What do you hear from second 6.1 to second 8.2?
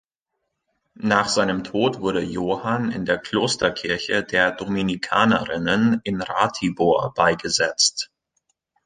Ratibor beigesetzt.